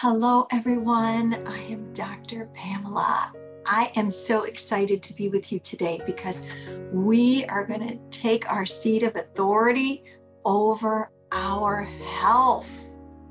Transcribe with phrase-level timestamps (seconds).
[0.00, 1.42] Hello, everyone.
[1.46, 2.50] I am Dr.
[2.52, 3.32] Pamela.
[3.64, 6.42] I am so excited to be with you today because
[6.92, 10.04] we are going to take our seat of authority
[10.44, 11.84] over our
[12.20, 12.70] health.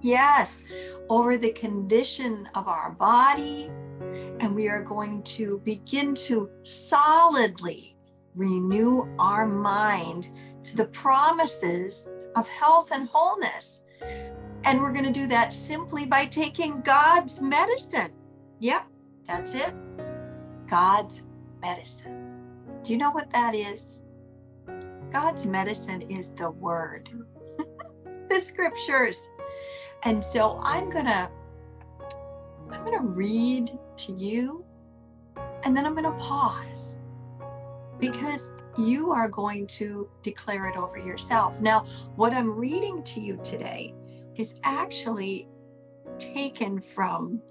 [0.01, 0.63] Yes,
[1.07, 3.70] over the condition of our body.
[4.40, 7.96] And we are going to begin to solidly
[8.34, 10.32] renew our mind
[10.63, 13.84] to the promises of health and wholeness.
[14.66, 18.12] And we're going to do that simply by taking God's medicine.
[18.60, 18.88] Yep,
[19.28, 19.73] that's it.
[20.68, 21.23] God's
[21.62, 22.42] medicine.
[22.84, 24.00] Do you know what that is?
[25.12, 27.09] God's medicine is the word,
[28.30, 29.20] the scriptures.
[30.04, 31.30] And so I'm going to
[32.72, 34.66] I'm going to read to you
[35.64, 36.98] and then I'm going to pause
[38.00, 41.59] because you are going to declare it over yourself.
[41.62, 43.94] Now, what I'm reading to you today
[44.35, 45.48] is actually
[46.20, 47.41] taken from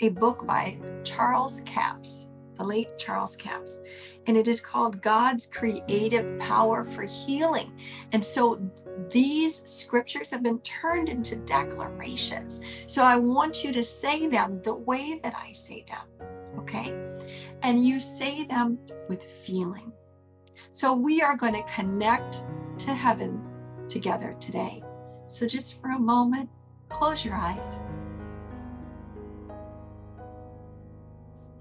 [0.00, 3.80] a book by Charles Capps, the late Charles Capps,
[4.26, 7.72] and it is called God's Creative Power for Healing.
[8.12, 8.60] And so
[9.10, 12.60] these scriptures have been turned into declarations.
[12.86, 16.94] So I want you to say them the way that I say them, okay?
[17.62, 19.92] And you say them with feeling.
[20.72, 22.44] So we are going to connect
[22.78, 23.42] to heaven
[23.88, 24.83] together today.
[25.28, 26.48] So just for a moment,
[26.88, 27.80] close your eyes.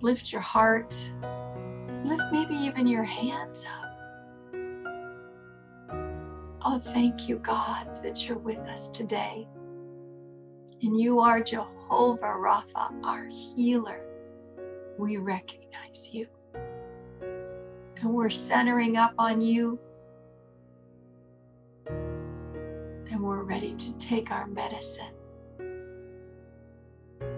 [0.02, 0.94] Lift your heart.
[2.03, 3.83] Lift maybe even your hands up.
[6.66, 9.47] Oh, thank you, God, that you're with us today.
[10.81, 14.02] And you are Jehovah Rapha, our healer.
[14.98, 16.27] We recognize you.
[17.22, 19.80] And we're centering up on you
[23.23, 25.13] we're ready to take our medicine.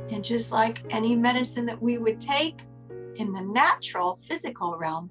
[0.10, 2.62] And just like any medicine that we would take
[3.16, 5.10] in the natural physical realm,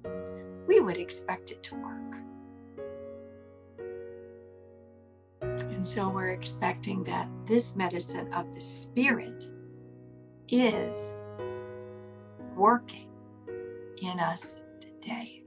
[0.67, 1.91] we would expect it to work.
[5.41, 9.45] And so we're expecting that this medicine of the Spirit
[10.49, 11.15] is
[12.55, 13.09] working
[14.01, 15.44] in us today.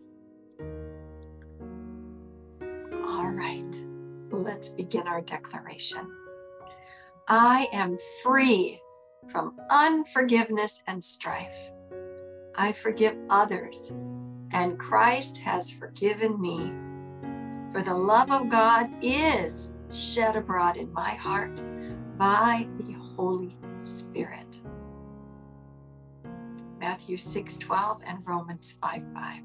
[4.58, 6.04] Let's begin our declaration.
[7.28, 8.80] I am free
[9.28, 11.70] from unforgiveness and strife.
[12.56, 13.92] I forgive others,
[14.50, 16.72] and Christ has forgiven me.
[17.72, 21.62] For the love of God is shed abroad in my heart
[22.18, 24.60] by the Holy Spirit.
[26.80, 29.40] Matthew 6 12 and Romans 5 5.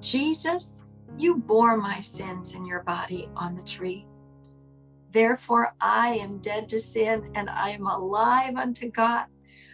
[0.00, 0.86] Jesus
[1.16, 4.06] you bore my sins in your body on the tree.
[5.10, 9.26] Therefore, I am dead to sin and I am alive unto God.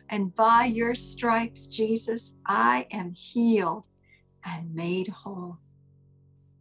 [0.09, 3.87] And by your stripes, Jesus, I am healed
[4.45, 5.59] and made whole.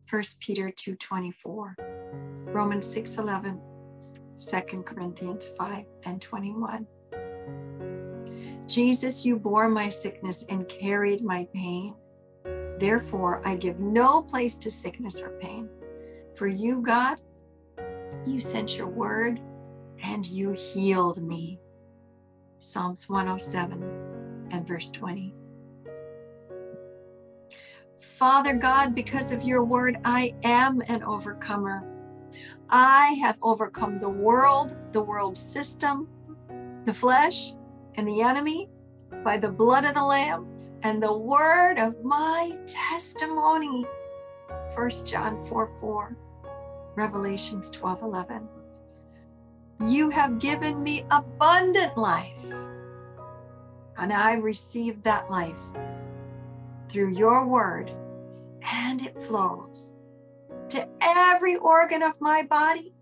[0.09, 1.75] 1 Peter 2:24,
[2.53, 3.62] Romans 6:11,
[4.38, 6.88] 2 Corinthians 5 and 21.
[8.67, 11.95] Jesus, you bore my sickness and carried my pain.
[12.83, 15.69] Therefore, I give no place to sickness or pain.
[16.35, 17.17] For you, God,
[18.25, 19.39] you sent your word
[20.03, 21.61] and you healed me.
[22.57, 25.33] Psalms 107 and verse 20.
[28.01, 31.89] Father God, because of your word, I am an overcomer.
[32.69, 36.09] I have overcome the world, the world system,
[36.83, 37.53] the flesh,
[37.95, 38.69] and the enemy
[39.23, 40.53] by the blood of the Lamb
[40.83, 43.85] and the word of my testimony.
[44.75, 46.17] 1 John 4 4,
[46.95, 48.47] Revelations 12 11.
[49.88, 52.45] You have given me abundant life,
[53.97, 55.61] and I received that life
[56.89, 57.91] through your word,
[58.61, 60.01] and it flows
[60.69, 62.94] to every organ of my body,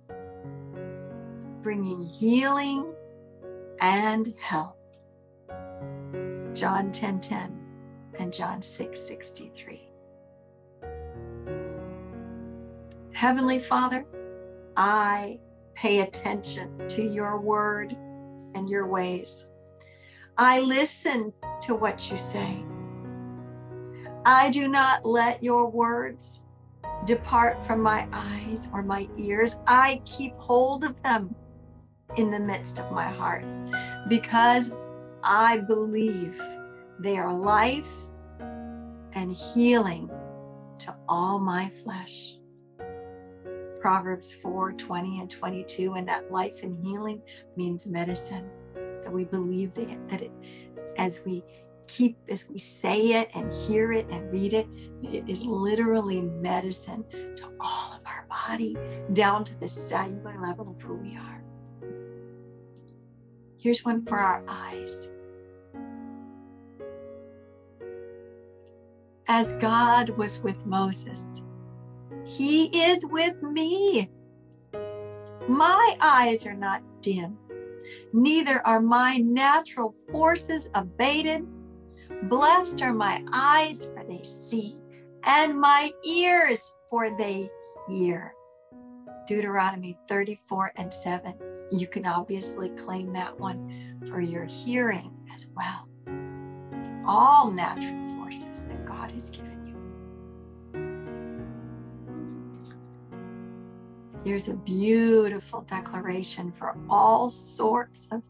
[1.62, 2.94] bringing healing
[3.80, 4.78] and health.
[6.54, 7.61] John 10 10
[8.20, 9.90] and John 6 63.
[13.14, 14.06] Heavenly Father,
[14.76, 15.40] I
[15.76, 17.96] pay attention to your word
[18.56, 19.50] and your ways.
[20.38, 22.64] I listen to what you say.
[24.26, 26.46] I do not let your words
[27.06, 29.58] depart from my eyes or my ears.
[29.68, 31.36] I keep hold of them
[32.18, 33.46] in the midst of my heart
[34.08, 34.74] because
[35.24, 36.42] I believe
[37.02, 37.92] they are life
[39.14, 40.10] and healing
[40.78, 42.38] to all my flesh.
[43.80, 47.22] Proverbs 4 20 and 22, and that life and healing
[47.56, 48.48] means medicine.
[48.76, 50.32] that we believe that, that it,
[50.98, 51.44] as we
[51.88, 54.68] keep, as we say it and hear it and read it,
[55.02, 57.04] it is literally medicine
[57.36, 58.78] to all of our body,
[59.14, 61.44] down to the cellular level of who we are.
[63.58, 65.10] Here's one for our eyes.
[69.34, 71.42] As God was with Moses,
[72.26, 74.12] He is with me.
[75.48, 77.38] My eyes are not dim,
[78.12, 81.48] neither are my natural forces abated.
[82.24, 84.76] Blessed are my eyes, for they see,
[85.24, 87.50] and my ears, for they
[87.88, 88.34] hear.
[89.28, 91.36] Deuteronomy 34 and 7.
[91.72, 95.88] You can obviously claim that one for your hearing as well.
[97.06, 99.76] All natural forces that God has given you.
[104.24, 108.22] Here's a beautiful declaration for all sorts of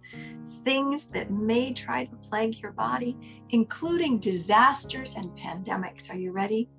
[0.63, 3.17] things that may try to plague your body,
[3.49, 6.09] including disasters and pandemics.
[6.09, 6.69] Are you ready?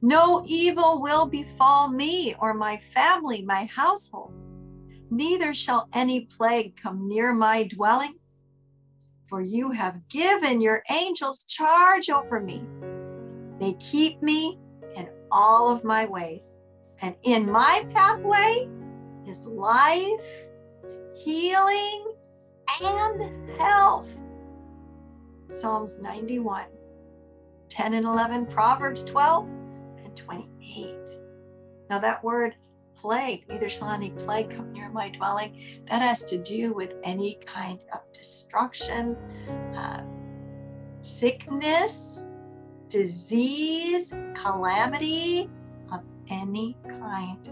[0.00, 4.32] No evil will befall me or my family, my household.
[5.10, 8.14] Neither shall any plague come near my dwelling.
[9.26, 12.64] For you have given your angels charge over me.
[13.62, 14.58] They keep me
[14.96, 16.58] in all of my ways.
[17.00, 18.68] And in my pathway
[19.24, 20.48] is life,
[21.14, 22.12] healing,
[22.80, 24.18] and health.
[25.46, 26.64] Psalms 91,
[27.68, 29.46] 10 and 11, Proverbs 12
[30.04, 30.96] and 28.
[31.88, 32.56] Now, that word
[32.96, 37.38] plague, neither shall any plague come near my dwelling, that has to do with any
[37.46, 39.16] kind of destruction,
[39.76, 40.02] uh,
[41.00, 42.21] sickness,
[42.92, 45.48] disease, calamity,
[45.90, 47.50] of any kind.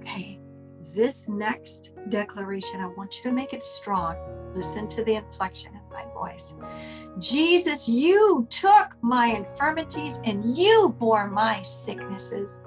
[0.00, 0.38] Okay,
[0.94, 4.16] this next declaration, I want you to make it strong.
[4.54, 6.56] Listen to the inflection in my voice.
[7.18, 12.60] Jesus, you took my infirmities and you bore my sicknesses.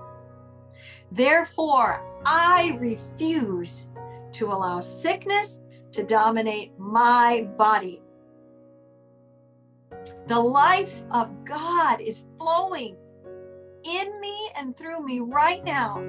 [1.12, 3.92] Therefore, I refuse
[4.34, 5.60] to allow sickness
[5.92, 8.02] to dominate my body.
[10.28, 12.98] The life of God is flowing
[13.86, 16.00] in me and through me right now.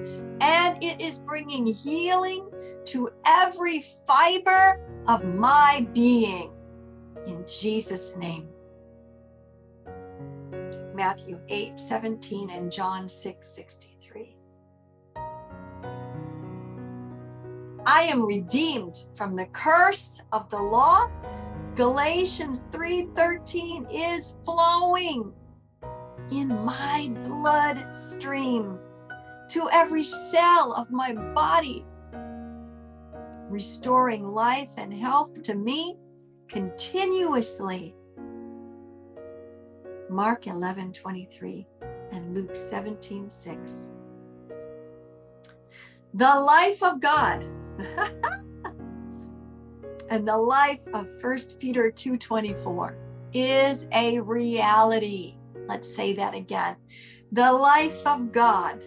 [0.40, 2.50] And it is bringing healing
[2.86, 6.50] to every fiber of my being.
[7.26, 8.48] In Jesus' name.
[10.94, 14.34] Matthew 8 17 and John 6 63.
[17.86, 21.08] I am redeemed from the curse of the law
[21.78, 25.32] Galatians 3:13 is flowing
[26.32, 28.80] in my bloodstream
[29.50, 31.86] to every cell of my body,
[33.48, 35.96] restoring life and health to me
[36.48, 37.94] continuously.
[40.10, 41.64] Mark 11:23
[42.10, 43.92] and Luke 17:6.
[46.12, 47.46] The life of God
[50.10, 52.96] and the life of 1 Peter 2:24
[53.32, 55.36] is a reality.
[55.66, 56.76] Let's say that again.
[57.32, 58.82] The life of God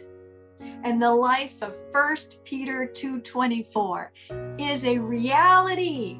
[0.84, 4.12] and the life of 1 Peter 2:24
[4.58, 6.20] is a reality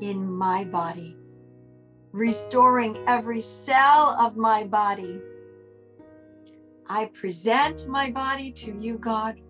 [0.00, 1.16] in my body,
[2.12, 5.20] restoring every cell of my body.
[6.86, 9.40] I present my body to you, God.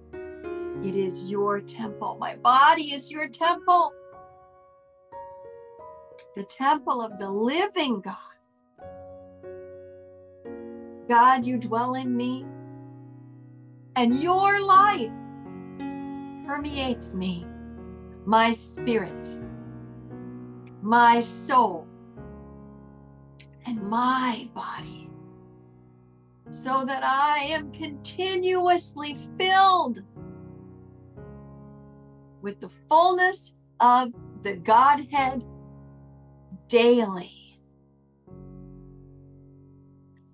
[0.82, 2.16] It is your temple.
[2.20, 3.92] My body is your temple
[6.34, 8.16] the temple of the living God.
[11.08, 12.44] God, you dwell in me,
[13.96, 15.10] and your life
[16.46, 17.46] permeates me,
[18.24, 19.28] my spirit,
[20.82, 21.86] my soul,
[23.66, 25.10] and my body,
[26.50, 30.02] so that I am continuously filled
[32.42, 35.44] with the fullness of the Godhead
[36.68, 37.60] daily.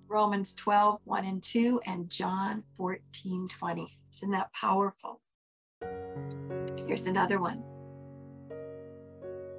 [0.09, 3.99] Romans 12, 1 and 2, and John 14, 20.
[4.13, 5.21] Isn't that powerful?
[6.87, 7.63] Here's another one.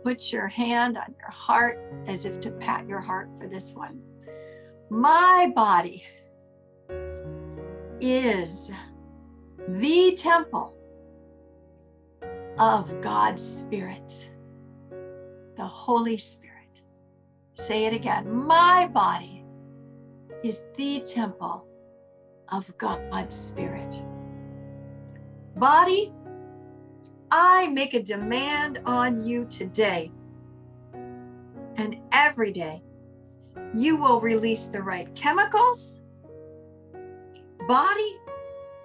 [0.03, 4.01] Put your hand on your heart as if to pat your heart for this one.
[4.89, 6.03] My body
[7.99, 8.71] is
[9.67, 10.77] the temple
[12.59, 14.29] of God's Spirit,
[15.57, 16.44] the Holy Spirit.
[17.55, 18.29] Say it again.
[18.29, 19.45] My body
[20.43, 21.65] is the temple
[22.51, 23.95] of God's Spirit.
[25.55, 26.13] Body,
[27.31, 30.11] I make a demand on you today
[31.77, 32.83] and every day.
[33.73, 36.01] You will release the right chemicals.
[37.67, 38.17] Body,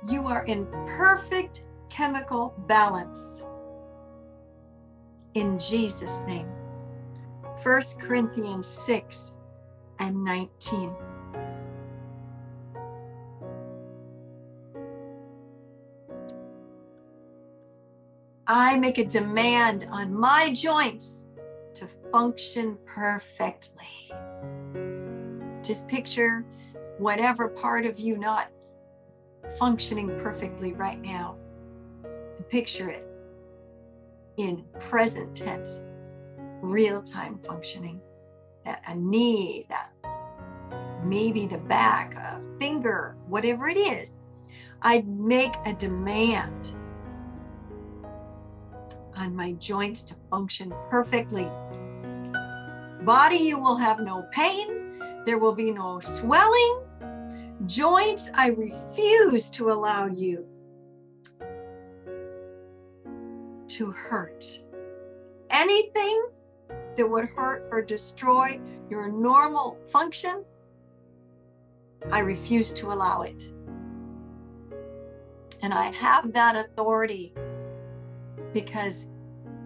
[0.09, 3.45] you are in perfect chemical balance.
[5.35, 6.49] In Jesus' name.
[7.63, 9.35] 1 Corinthians 6
[9.99, 10.95] and 19.
[18.47, 21.27] I make a demand on my joints
[21.75, 24.11] to function perfectly.
[25.63, 26.47] Just picture
[26.97, 28.49] whatever part of you not
[29.59, 31.37] functioning perfectly right now.
[32.49, 33.07] Picture it
[34.39, 35.83] in present tense,
[36.61, 38.01] real time functioning.
[38.65, 39.91] That a knee, that
[41.05, 44.19] maybe the back, a finger, whatever it is.
[44.83, 46.75] I'd make a demand
[49.17, 51.51] on my joints to function perfectly.
[53.03, 55.23] Body, you will have no pain.
[55.25, 56.83] There will be no swelling.
[57.67, 60.47] Joints, I refuse to allow you
[63.69, 64.45] to hurt.
[65.51, 66.29] Anything
[66.97, 70.45] that would hurt or destroy your normal function,
[72.11, 73.51] I refuse to allow it.
[75.63, 77.35] And I have that authority
[78.53, 79.09] because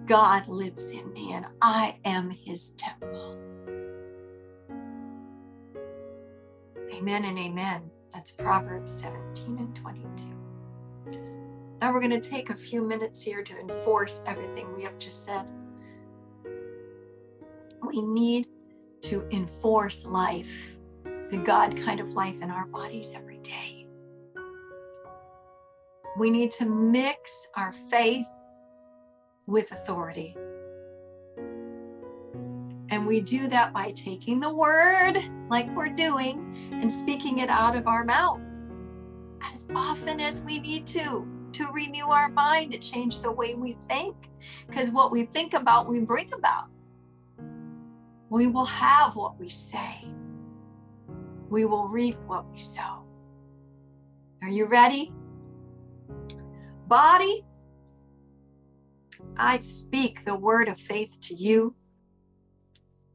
[0.07, 3.39] God lives in me and I am his temple.
[6.93, 7.91] Amen and amen.
[8.13, 11.21] That's Proverbs 17 and 22.
[11.81, 15.25] Now we're going to take a few minutes here to enforce everything we have just
[15.25, 15.47] said.
[17.95, 18.49] We need
[19.03, 20.79] to enforce life,
[21.31, 23.87] the God kind of life in our bodies every day.
[26.19, 28.27] We need to mix our faith
[29.47, 30.37] with authority.
[32.91, 37.77] And we do that by taking the word, like we're doing, and speaking it out
[37.77, 38.41] of our mouth
[39.53, 43.77] as often as we need to, to renew our mind, to change the way we
[43.89, 44.17] think.
[44.67, 46.74] Because what we think about, we bring about.
[48.35, 50.09] We will have what we say,
[51.51, 53.05] we will reap what we sow.
[54.43, 55.13] Are you ready?
[56.89, 57.45] Body,
[59.37, 61.77] I speak the word of faith to you.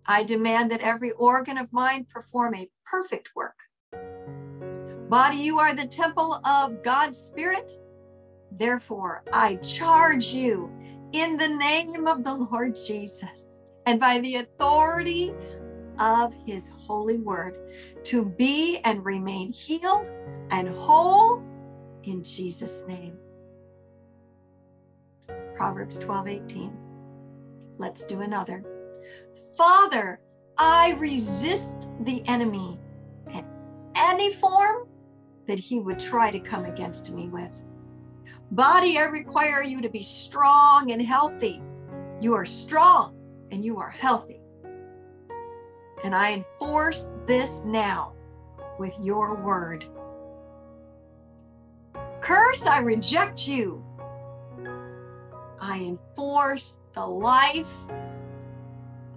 [0.06, 3.60] I demand that every organ of mine perform a perfect work.
[5.10, 7.70] Body, you are the temple of God's Spirit.
[8.54, 10.72] Therefore, I charge you
[11.12, 13.59] in the name of the Lord Jesus
[13.90, 15.34] and by the authority
[16.00, 17.58] of his holy word
[18.04, 20.08] to be and remain healed
[20.52, 21.44] and whole
[22.04, 23.18] in Jesus' name.
[25.56, 26.78] Proverbs 12 18.
[27.80, 28.64] Let's do another.
[29.58, 30.20] Father,
[30.60, 32.78] I resist the enemy
[33.32, 33.44] in
[33.96, 34.88] any form
[35.48, 37.64] that he would try to come against me with.
[38.52, 41.60] Body, I require you to be strong and healthy.
[42.22, 43.19] You are strong
[43.52, 44.42] and you are healthy.
[46.04, 48.14] And I enforce this now
[48.78, 49.86] with your word.
[52.22, 53.84] Curse, I reject you
[55.62, 57.76] I enforce the life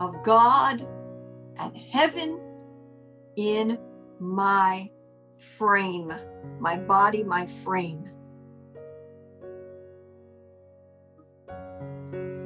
[0.00, 0.86] of God
[1.58, 2.40] and heaven
[3.36, 3.78] in
[4.18, 4.90] my
[5.38, 6.12] frame,
[6.58, 8.10] my body, my frame.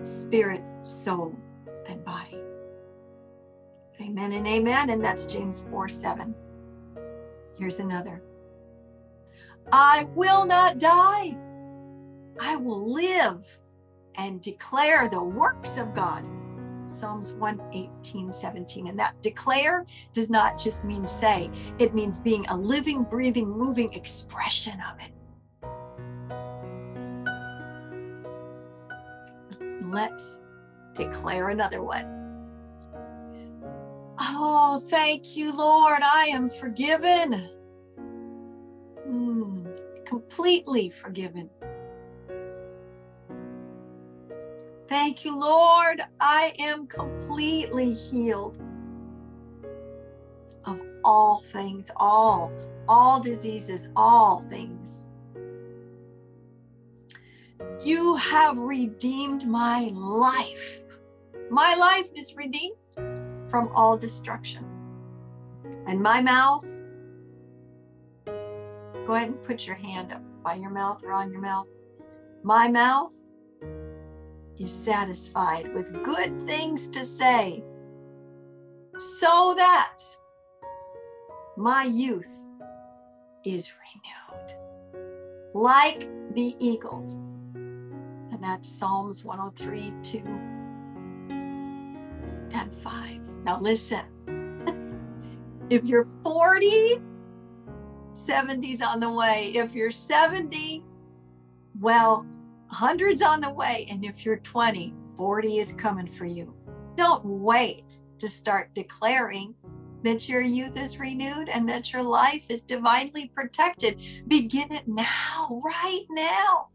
[0.02, 1.34] Spirit, soul.
[4.00, 4.90] Amen and amen.
[4.90, 6.34] And that's James 4 7.
[7.58, 8.22] Here's another.
[9.72, 11.36] I will not die.
[12.40, 13.46] I will live
[14.16, 16.24] and declare the works of God.
[16.88, 18.86] Psalms 118, 17.
[18.88, 23.92] And that declare does not just mean say, it means being a living, breathing, moving
[23.92, 25.12] expression of it.
[29.82, 30.40] Let's
[30.94, 32.25] declare another one.
[34.38, 36.02] Oh, thank you, Lord.
[36.02, 37.48] I am forgiven.
[39.08, 41.48] Mm, completely forgiven.
[44.88, 46.02] Thank you, Lord.
[46.20, 48.58] I am completely healed
[50.66, 52.52] of all things, all,
[52.88, 55.08] all diseases, all things.
[57.82, 60.82] You have redeemed my life.
[61.50, 62.76] My life is redeemed
[63.56, 64.62] from all destruction.
[65.86, 66.66] And my mouth,
[68.26, 71.66] go ahead and put your hand up by your mouth or on your mouth.
[72.42, 73.14] My mouth
[74.58, 77.64] is satisfied with good things to say,
[78.98, 80.02] so that
[81.56, 82.34] my youth
[83.46, 84.52] is renewed
[85.54, 87.14] like the eagles.
[87.54, 90.18] And that's Psalms 103, 2
[92.52, 93.25] and 5.
[93.46, 94.02] Now, listen
[95.70, 97.00] if you're 40,
[98.12, 99.52] 70's on the way.
[99.54, 100.84] If you're 70,
[101.80, 102.26] well,
[102.72, 103.86] 100's on the way.
[103.90, 106.54] And if you're 20, 40 is coming for you.
[106.96, 109.54] Don't wait to start declaring
[110.02, 114.00] that your youth is renewed and that your life is divinely protected.
[114.28, 116.68] Begin it now, right now.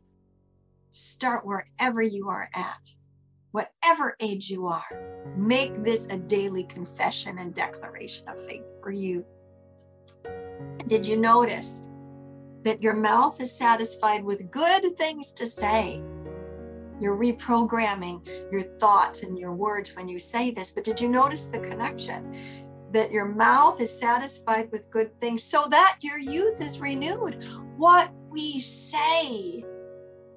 [0.90, 2.92] Start wherever you are at,
[3.52, 5.34] whatever age you are.
[5.36, 9.26] Make this a daily confession and declaration of faith for you.
[10.88, 11.82] Did you notice
[12.64, 16.02] that your mouth is satisfied with good things to say?
[17.00, 20.72] You're reprogramming your thoughts and your words when you say this.
[20.72, 22.38] But did you notice the connection?
[22.92, 27.44] That your mouth is satisfied with good things so that your youth is renewed.
[27.78, 29.64] What we say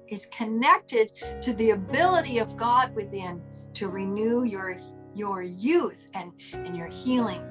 [0.09, 3.41] is connected to the ability of God within
[3.73, 4.79] to renew your
[5.13, 7.41] your youth and, and your healing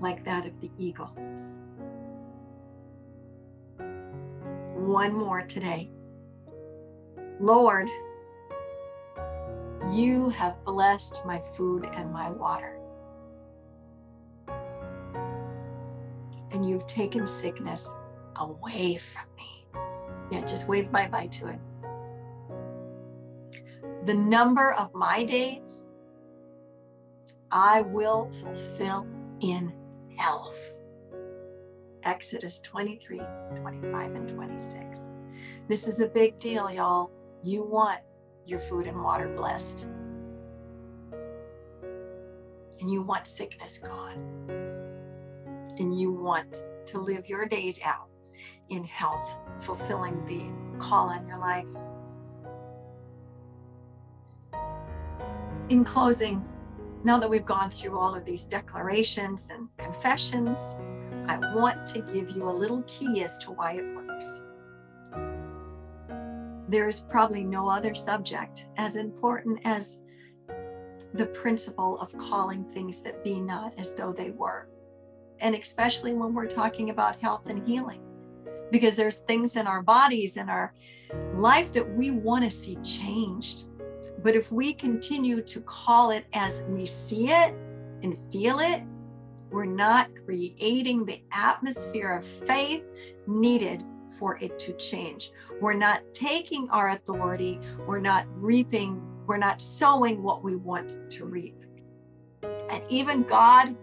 [0.00, 1.38] like that of the eagles.
[4.74, 5.90] One more today.
[7.38, 7.88] Lord,
[9.92, 12.78] you have blessed my food and my water.
[16.50, 17.88] And you've taken sickness
[18.36, 19.80] away from me.
[20.32, 21.60] Yeah, just wave bye bye to it
[24.06, 25.88] the number of my days
[27.50, 29.04] I will fulfill
[29.40, 29.72] in
[30.16, 30.74] health.
[32.04, 33.20] Exodus 23,
[33.56, 35.10] 25, and 26.
[35.68, 37.10] This is a big deal, y'all.
[37.42, 37.98] You want
[38.44, 39.88] your food and water blessed.
[42.80, 44.46] And you want sickness gone.
[45.78, 48.06] And you want to live your days out
[48.68, 50.44] in health, fulfilling the
[50.78, 51.66] call on your life.
[55.68, 56.44] In closing,
[57.04, 60.76] now that we've gone through all of these declarations and confessions,
[61.28, 64.40] I want to give you a little key as to why it works.
[66.68, 70.00] There is probably no other subject as important as
[71.14, 74.68] the principle of calling things that be not as though they were.
[75.40, 78.02] And especially when we're talking about health and healing,
[78.70, 80.74] because there's things in our bodies and our
[81.32, 83.64] life that we want to see changed
[84.22, 87.54] but if we continue to call it as we see it
[88.02, 88.82] and feel it,
[89.50, 92.84] we're not creating the atmosphere of faith
[93.26, 93.84] needed
[94.18, 95.32] for it to change.
[95.60, 101.24] We're not taking our authority, we're not reaping, we're not sowing what we want to
[101.24, 101.56] reap.
[102.70, 103.76] And even God,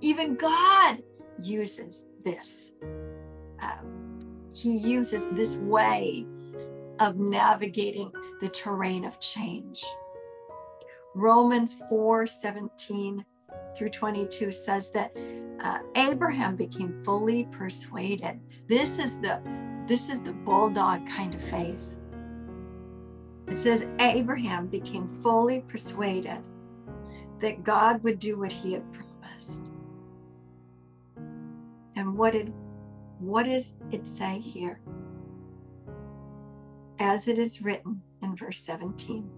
[0.00, 1.02] even God
[1.40, 2.72] uses this.
[3.62, 4.18] Um,
[4.52, 6.26] he uses this way
[7.00, 9.84] of navigating the terrain of change.
[11.14, 13.24] Romans 4 17
[13.76, 15.16] through 22 says that
[15.62, 18.40] uh, Abraham became fully persuaded.
[18.68, 19.40] This is the
[19.86, 21.96] this is the bulldog kind of faith.
[23.48, 26.42] It says Abraham became fully persuaded
[27.40, 29.70] that God would do what he had promised.
[31.96, 32.52] And what did
[33.18, 34.80] what does it say here?
[37.00, 39.28] As it is written in verse 17.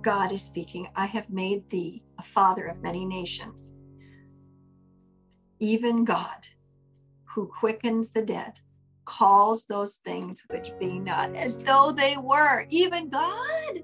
[0.00, 3.72] God is speaking, I have made thee a father of many nations.
[5.60, 6.46] Even God,
[7.34, 8.58] who quickens the dead,
[9.04, 12.66] calls those things which be not as though they were.
[12.70, 13.82] Even God.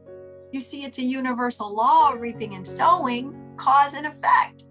[0.50, 4.64] You see, it's a universal law reaping and sowing, cause and effect.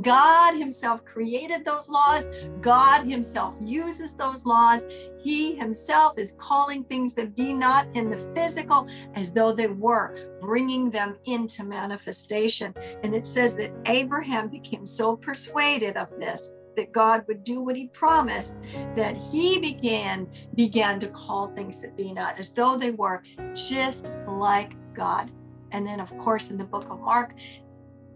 [0.00, 2.28] God Himself created those laws.
[2.60, 4.84] God Himself uses those laws.
[5.22, 10.38] He Himself is calling things that be not in the physical as though they were,
[10.40, 12.74] bringing them into manifestation.
[13.02, 17.76] And it says that Abraham became so persuaded of this that God would do what
[17.76, 18.56] he promised,
[18.96, 23.22] that he began began to call things that be not as though they were,
[23.54, 25.30] just like God.
[25.72, 27.34] And then, of course, in the book of Mark,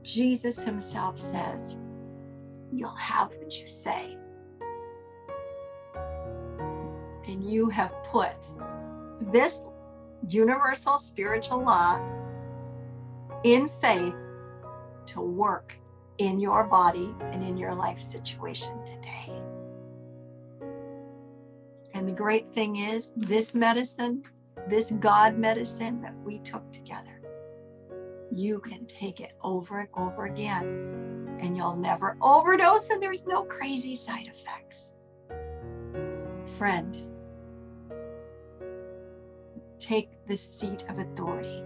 [0.02, 1.76] Jesus himself says,
[2.72, 4.16] You'll have what you say.
[7.26, 8.46] And you have put
[9.20, 9.62] this
[10.28, 12.00] universal spiritual law
[13.44, 14.14] in faith
[15.06, 15.74] to work
[16.18, 19.32] in your body and in your life situation today.
[21.94, 24.22] And the great thing is, this medicine,
[24.68, 27.17] this God medicine that we took together,
[28.30, 33.42] you can take it over and over again, and you'll never overdose, and there's no
[33.44, 34.96] crazy side effects.
[36.56, 36.96] Friend,
[39.78, 41.62] take the seat of authority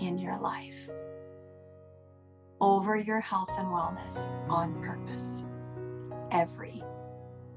[0.00, 0.88] in your life
[2.60, 5.42] over your health and wellness on purpose
[6.30, 6.82] every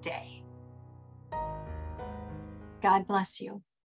[0.02, 0.44] day.
[2.82, 3.62] God bless you.